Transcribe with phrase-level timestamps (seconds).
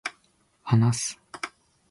[0.63, 1.19] 話す、